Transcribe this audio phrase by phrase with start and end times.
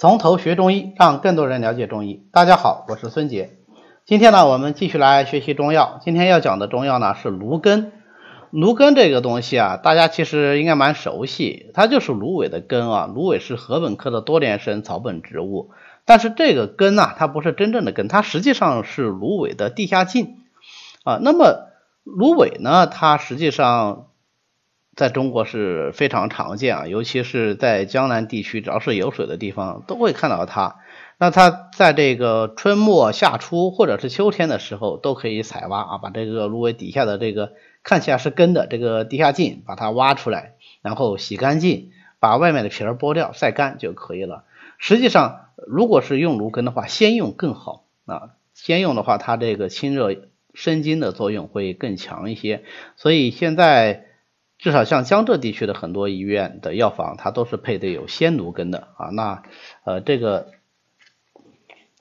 [0.00, 2.22] 从头学中医，让更多人了解中医。
[2.30, 3.56] 大家好，我是孙杰。
[4.06, 5.98] 今天呢，我们继续来学习中药。
[6.04, 7.90] 今天要讲的中药呢是芦根。
[8.52, 13.10] 芦根这个东西啊，大家其实应该蛮熟悉，它就是芦苇的根啊。
[13.12, 15.72] 芦苇是禾本科的多年生草本植物，
[16.04, 20.36] 但是这个根呢，它不是真正的根，它实际上是芦苇的地下茎
[21.02, 21.18] 啊。
[21.20, 21.70] 那么
[22.04, 24.07] 芦苇呢，它实际上。
[24.98, 30.80] 在中国是非常常见啊，尤其是在江南地区，只要是有水的地方都会看到它。
[31.18, 37.52] 那它在这个春末夏初或者是秋天的时候，都可以采挖啊，把这个芦苇底下的这个
[37.84, 44.42] 看起来是根的这个地下茎把它挖出来，然后洗干净，把外面的皮儿剥掉，晒干就可以了。
[44.78, 50.16] 实际上，如果是用芦根的话，先用更好啊，先用的话，它这个清热
[50.54, 52.64] 生津的作用会更强一些。
[52.96, 54.07] 所以现在。
[54.58, 59.06] 至少像江浙地区的很多医院的药房，它都是配的有鲜芦根的啊。
[59.12, 59.42] 那
[59.84, 60.48] 呃，这个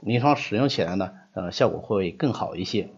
[0.02, 2.90] 临床使用起来呢，呃，效果会更好一些。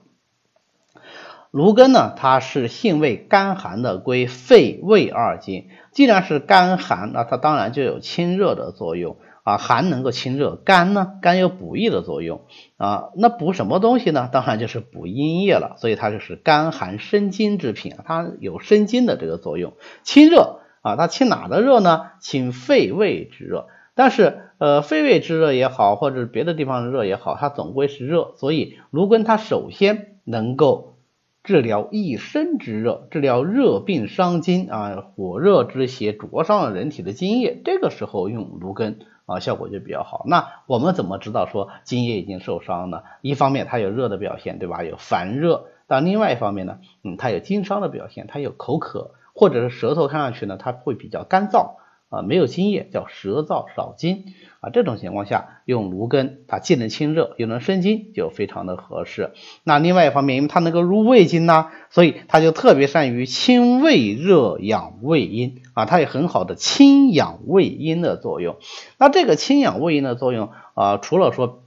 [1.51, 5.67] 芦根呢，它是性味甘寒的，归肺胃二经。
[5.91, 9.17] 既然是甘寒，那它当然就有清热的作用。
[9.43, 12.41] 啊，寒能够清热，肝呢，肝有补益的作用
[12.77, 13.09] 啊。
[13.15, 14.29] 那补什么东西呢？
[14.31, 15.75] 当然就是补阴液了。
[15.77, 19.73] 所以它就是甘寒生津之品，它有生津的这个作用，
[20.03, 20.95] 清热啊。
[20.95, 22.11] 它清哪的热呢？
[22.19, 23.67] 清肺胃之热。
[23.95, 28.33] 但是呃，肺胃之热也好，或者别的地方的热也好，它总归是热。
[28.37, 30.97] 所以芦根它首先能够
[31.43, 38.99] 治疗一身之热，治疗热病伤津啊，火热之邪灼伤了人体的津液，这个时候用芦根。
[39.29, 40.23] 啊，效果就比较好。
[40.25, 43.03] 那我们怎么知道说津液已经受伤呢？
[43.21, 44.83] 一方面它有热的表现，对吧？
[44.83, 45.67] 有烦热。
[45.87, 51.75] 但另外一方面呢，嗯，它有津伤的表现，它有口渴，或者是舌头看上去呢，它会比较干燥。
[52.09, 54.25] 啊，没有津液叫舌燥少津
[54.61, 59.31] 啊，这种情况下用芦根，它既能清热又能生津，就非常的合适。
[59.63, 68.57] 那另外一方面，因为它能够入胃经呐，所以它就特别善于清胃热、养胃阴啊，它有很好的清养胃阴的作用。
[68.97, 71.61] 那这个清养胃阴的作用啊，除了说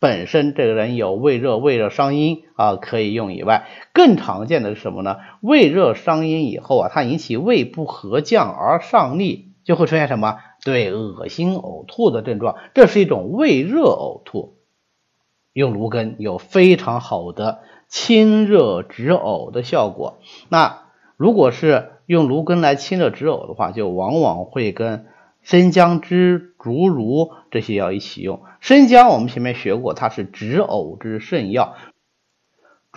[0.00, 5.18] 本身这个人有胃热、胃热伤阴啊可以用以外，更常见的是什么呢？
[5.40, 9.47] 胃热伤阴以后啊，它引起胃部合降而上逆。
[9.68, 10.38] 就会出现什么？
[10.64, 14.56] 对，恶心呕吐的症状，这是一种胃热呕吐。
[15.52, 20.20] 用芦根有非常好的清热止呕的效果。
[20.48, 20.84] 那
[21.18, 25.04] 如果是用芦根来清热止呕的话，就往往会跟
[25.42, 28.40] 生姜汁、竹茹这些药一起用。
[28.60, 31.74] 生姜我们前面学过，它是止呕之圣药。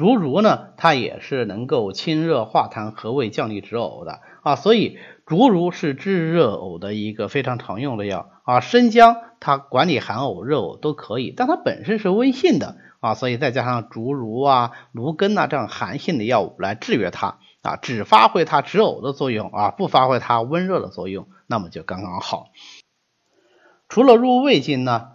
[0.01, 4.55] 竹茹呢，它也是能够清热化痰、和胃、降利止呕的啊。
[4.55, 4.97] 所以
[5.27, 8.61] 竹茹是治热呕的一个非常常用的药啊。
[8.61, 22.47] 生姜它管理寒呕、热呕都可以，但它本身是温性的啊，所以再加上竹茹啊、芦根啊这样寒性的药物来制约它啊，只发挥它止呕的作用啊，不发挥它温热的作用，那么就刚刚好。
[23.87, 25.09] 除了入胃经呢，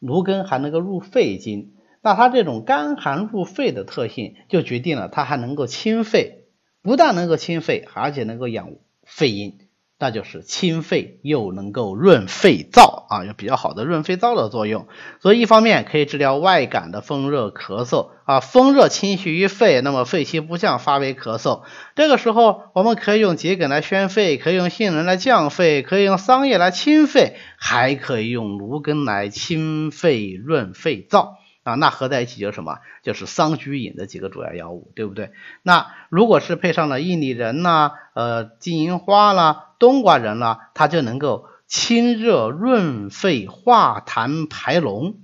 [0.00, 1.74] 芦根还能够入肺经。
[2.02, 6.44] 那它这种甘寒入肺的特性，就决定了它还能够清肺，
[6.82, 8.70] 不但能够清肺，而且能够养
[9.06, 9.58] 肺阴，
[10.00, 14.88] 那就是清肺又能够润肺燥啊，有比较好的润肺燥的作用。
[15.20, 21.62] 所以一方面可以治疗外感的风热咳嗽啊，风热侵袭于肺，那么肺气不降，发为咳嗽。
[21.94, 31.34] 这个时候我们可以用桔梗来宣肺，可以用杏仁来降肺，可以用桑叶来清肺，还可以用芦根来清肺润肺燥。
[31.64, 32.78] 啊，那合在一起就是什么？
[33.04, 35.30] 就是桑菊饮的几个主要药物，对不对？
[35.62, 45.14] 那如果是配上了薏米仁呐、呃金银花啦、冬瓜仁啦，它就能够清热润肺、化痰排脓，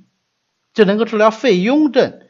[0.72, 2.20] 就能够治疗肺痈症。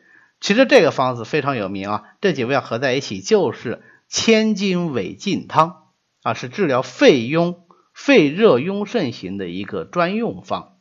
[0.40, 5.88] 其实这个方子非常有名啊，这几味药合在一起就是千金尾净汤
[6.22, 7.56] 啊，是治疗肺痈、
[7.92, 10.78] 肺热痈盛型的一个专用方。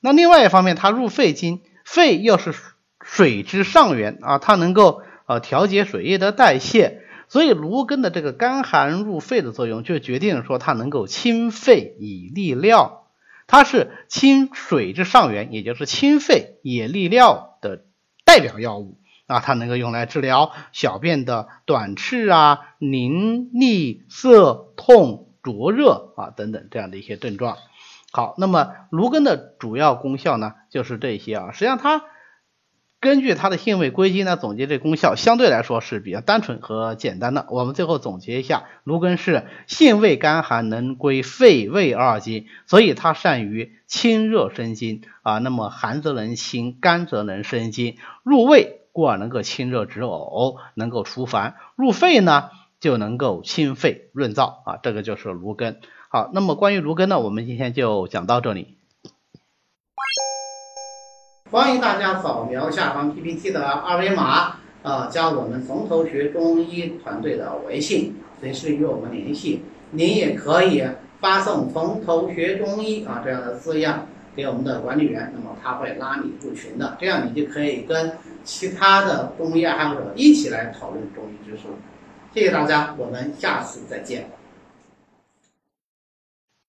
[0.00, 1.62] 那另外一方面，它入肺经。
[1.92, 2.54] 肺又是
[3.02, 13.08] 水之上源啊，它能够呃调节水液的代谢，所以芦根的这个甘寒入肺的作用，就决定了说它能够清肺以利尿，
[13.48, 17.82] 它是清水之上源，也就是清肺也利尿的
[18.24, 27.56] 代表药物啊，它能够用来治疗小便的短赤啊、凝腻、涩痛、灼热啊等等这样的一些症状。
[28.12, 31.52] 好，那么芦根的主要功效呢，就是这些啊。
[31.52, 32.02] 实际上它
[32.98, 37.46] 根据它的性味归经呢，总结这功效相对来说是比较单纯和简单的。
[37.48, 45.38] 我们最后总结一下，芦根是性味甘寒，能归肺胃二经，所以它善于清热生津啊。
[45.38, 54.78] 那么寒则能清，干则能生津，入胃故而能够清热止呕，能够除烦；入肺呢就能够清肺润燥啊。
[54.82, 55.80] 这个就是芦根。
[56.08, 58.78] 好，那么关于芦根呢，我们今天就讲到这里。
[61.50, 69.62] 欢迎大家扫描下方 PPT 的二维码，啊，加我们从头学中医团队的微信，随时与我们联系。
[69.90, 70.84] 您也可以
[71.18, 74.06] 发送“从头学中医”啊这样的字样
[74.36, 78.12] 给我们的管理员，那么他会拉你入群的，这样你就可以跟
[78.44, 81.64] 其他的中医爱好者一起来讨论中医知识。
[82.32, 84.39] 谢谢大家，我们下次再见。